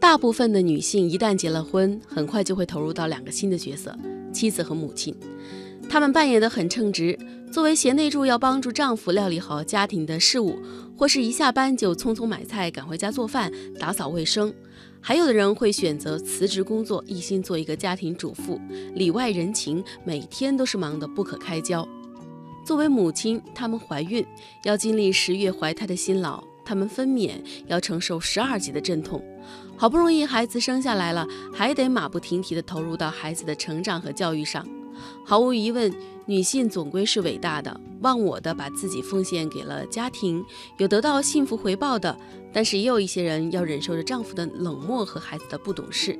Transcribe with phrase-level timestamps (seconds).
[0.00, 3.94] 大部分的女性一旦结了婚，很快就会投入到两个新的角色：
[4.32, 5.14] 妻子和母亲。
[5.90, 7.16] 她们扮演的很称职，
[7.52, 10.58] 作为贤内助，要帮助丈夫料理好家庭的事务，
[10.96, 14.52] 或是一下班就匆匆买菜，赶回家做饭、打扫卫生。
[15.02, 18.58] 还有的人会选择辞职工作，一心做一个家庭主妇，
[18.94, 21.86] 里外人情，每天都是忙得不可开交。
[22.64, 24.24] 作为母亲，她们怀孕
[24.64, 27.32] 要经历十月怀胎的辛劳，她们分娩
[27.66, 29.22] 要承受十二级的阵痛，
[29.80, 34.62] 好不容易孩子生下来了，还得马不停蹄地投入到孩子的成长和教育上。
[35.24, 35.90] 毫无疑问，
[36.26, 40.44] 女性总归是伟大的，忘我的把自己奉献给了家庭，
[40.76, 42.14] 有得到幸福回报的。
[42.52, 46.14] 但是也有一些人要忍受着丈夫的冷漠和孩子的不懂事，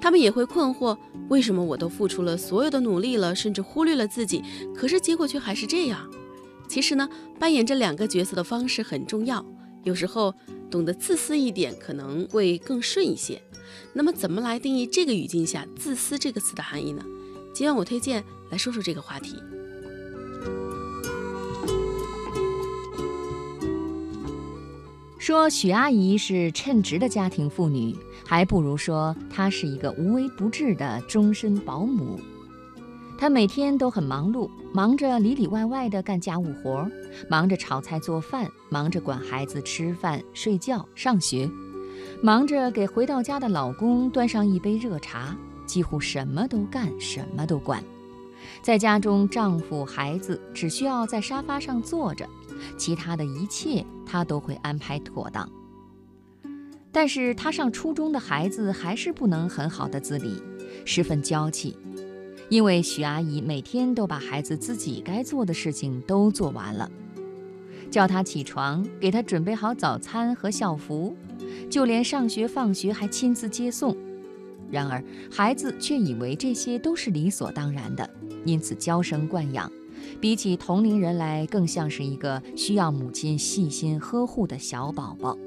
[0.00, 0.96] 他们也会困惑：
[1.28, 4.44] 为什么我都付出了所有的努力了，甚至忽略了自己，
[4.76, 6.08] 可是结果却还是这样？
[6.68, 7.08] 其实呢，
[7.40, 9.44] 扮演这两个角色的方式很重要，
[9.82, 10.32] 有时候
[10.72, 13.40] 懂得自私一点可能会更顺一些。
[13.92, 17.04] 那么，怎么来定义这个语境下“自私”这个词的含义呢？
[17.52, 19.36] 今晚我推荐来说说这个话题。
[25.18, 27.94] 说许阿姨是称职的家庭妇女，
[28.26, 32.18] 还不如说她是一个无微不至的终身保姆。
[33.22, 36.90] 她每天都很忙碌，忙着里里外外的干家务活，
[37.30, 41.48] 忙着炒菜做饭，忙着管孩子吃饭、睡觉、上学，
[42.20, 47.80] 忙着给回到家的老公端上一杯热茶，几乎什么都干，什么都管。
[48.60, 52.28] 在家中，丈夫、孩子只需要在沙发上坐着。
[52.76, 55.48] 其他的一切，她都会安排妥当。
[56.90, 60.42] 但是她上初中的孩子还是不能很好的自理，
[60.84, 61.78] 十分娇气。
[62.52, 66.90] 因为许阿姨每天都把孩子自己该做的事情都做完了，
[67.90, 71.16] 叫他起床，给他准备好早餐和校服，
[71.70, 73.96] 就连上学放学还亲自接送。
[74.70, 78.10] 然而孩子却以为这些都是理所当然的，
[78.44, 79.72] 因此娇生惯养。
[80.20, 85.38] 比起同龄人来，更像是一个需要母亲细心呵护的小宝宝。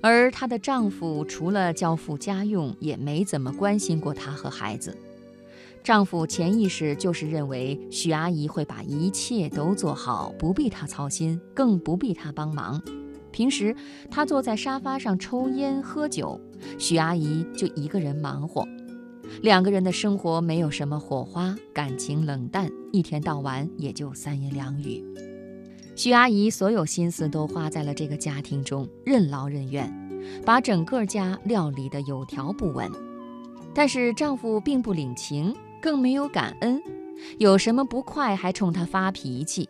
[0.00, 4.98] 而她的丈夫除了交付家用，也没怎么关心过她和孩子。
[5.82, 12.82] 丈夫潜意识就是认为许阿姨会把一切都做好，不必她操心，更不必她帮忙。
[13.30, 13.74] 平时
[14.10, 16.40] 她坐在沙发上抽烟喝酒，
[16.78, 18.66] 许阿姨就一个人忙活。
[19.42, 25.04] 两个人的生活没有什么火花，感情冷淡，一天到晚也就三言两语。
[25.94, 29.92] 许阿姨所有心思都花在了这个家庭中，任劳任怨，
[30.44, 32.90] 把整个家料理得有条不紊。
[33.74, 36.82] 但是丈夫并不领情，更没有感恩，
[37.38, 39.68] 有什么不快还冲他发脾气。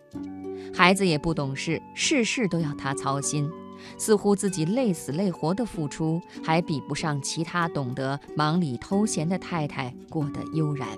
[0.74, 3.50] 孩子也不懂事，事事都要他操心。
[3.96, 10.88] 似乎自己累死累活的付出，还比不上其他懂得忙里偷闲的太太过得悠然。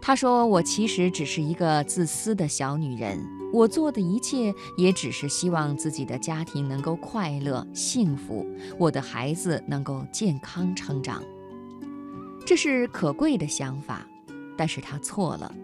[0.00, 3.18] 她说：“我其实只是一个自私的小女人，
[3.52, 8.46] 我做的一切也只是希望自己的家庭能够快乐幸福，
[8.78, 11.20] 我的孩子能够健康成长。
[12.48, 14.08] 这是可贵的想法，
[14.56, 15.54] 但是她错了。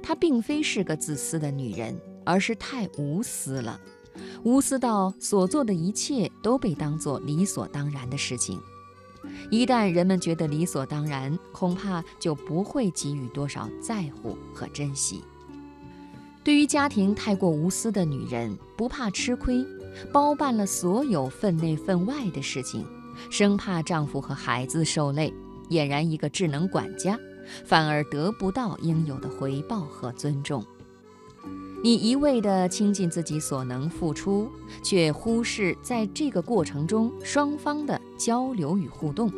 [0.00, 3.80] 她并非是个自私的女人，而是太无私了。”
[4.44, 8.60] 无私到所做的一切都被当作理所当然的事情。
[9.50, 15.24] 一旦人们觉得理所当然，恐怕就不会给予多少在乎和珍惜。
[16.44, 19.66] 对于家庭太过无私的女人，不怕吃亏，
[20.12, 22.86] 包办了所有分内分外的事情，
[23.28, 25.34] 生怕丈夫和孩子受累，
[25.72, 27.18] 俨然一个智能管家，
[27.64, 30.64] 反而得不到应有的回报和尊重。
[31.82, 34.48] 你一味地倾尽自己所能付出，
[34.84, 39.32] 却忽视在这个过程中双方的交流与互动，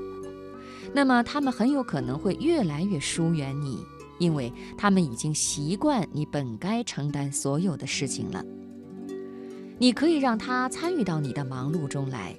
[0.92, 3.78] 那么他们很有可能会越来越疏远你，
[4.18, 8.44] 因为他们已经习惯你本该承担所有的事情了。
[9.78, 12.36] 你可以让他参与到你的忙碌中来，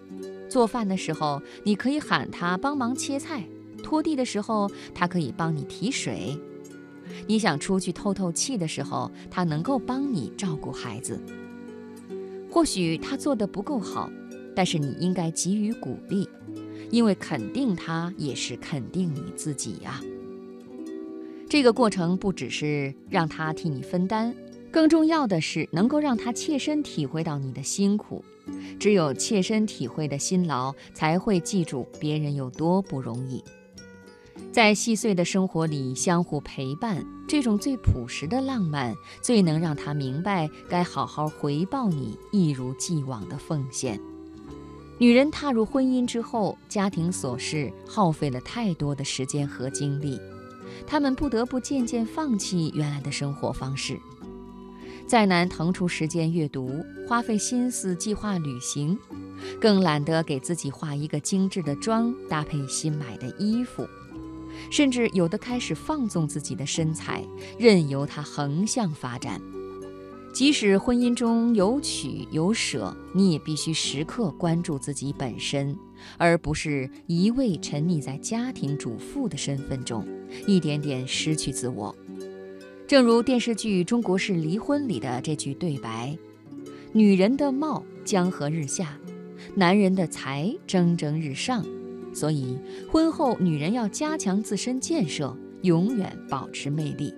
[0.48, 3.44] 做饭的时候你可以喊他帮忙切菜，
[3.86, 6.36] 拖地的时候他可以帮你提水。
[7.28, 11.22] 你想出去透透气的时候，他能够帮你照顾孩子。
[12.50, 14.10] 或许他做的不够好，
[14.56, 16.28] 但是你应该给予鼓励，
[16.90, 20.02] 因为肯定他也是肯定你自己呀。
[21.48, 24.36] 这个过程不只是让他替你分担，
[24.72, 28.26] 更重要的是能够让他切身体会到你的辛苦。
[28.80, 33.44] 只有切身体会的辛劳，才会记住别人有多不容易。
[34.52, 44.00] 在细碎的生活里相互陪伴，这种最朴实的浪漫，最能让他明白该好好回报你一如既往的奉献。
[44.98, 50.18] 女人踏入婚姻之后，家庭琐事耗费了太多的时间和精力，
[50.88, 54.00] 她们不得不渐渐放弃原来的生活方式。
[55.06, 58.98] 再难腾出时间阅读，花费心思计划旅行，
[59.60, 63.86] 更懒得给自己化一个精致的妆，搭配新买的衣服，
[64.70, 67.24] 甚至有的开始放纵自己的身材，
[67.58, 69.42] 任由它横向发展。
[70.34, 75.74] 即使婚姻中有取有舍，你也必须时刻关注自己本身，
[76.18, 80.06] 而不是一味沉溺在家庭主妇的身份中，
[80.46, 81.96] 一点点失去自我。
[82.86, 86.18] 正如电视剧《中国式离婚》里的这句对白
[86.92, 89.00] ：“女人的貌江河日下，
[89.56, 91.66] 男人的才蒸蒸日上。”
[92.16, 92.58] 所以，
[92.90, 97.14] 婚后女人要加强自身建设，永远保持魅力。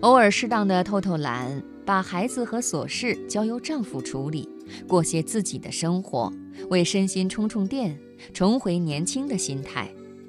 [0.00, 4.48] 偶尔适当的偷偷懒，把孩子和琐事交由丈夫处理，
[4.88, 6.32] 过些自己的生活，
[6.70, 7.96] 为身心充充电，
[8.34, 9.88] 重回年轻的心态。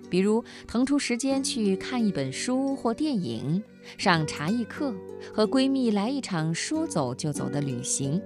[0.09, 3.63] 比如腾出时间去看一本书或电影，
[3.98, 4.94] 上茶艺课，
[5.33, 8.21] 和闺蜜来一场说走就走的旅行。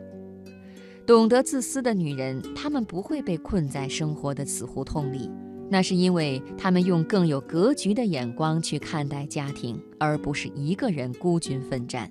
[1.05, 5.29] 懂得自私的女人，她们不会被困在生活的死胡同里。
[5.69, 12.09] 那是因为她们用更有格局的眼光去看待家庭，而不是一个人孤军奋战。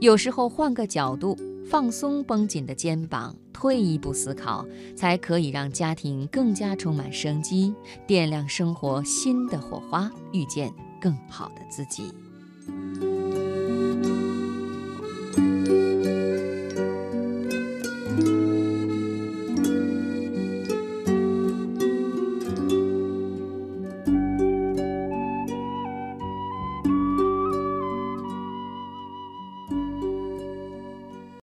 [0.00, 4.66] 有时候换个角度，放松绷紧的肩膀，退一步思考，
[4.96, 7.72] 才可以让家庭更加充满生机，
[8.04, 12.12] 点亮生活新的火花，遇见更好的自己。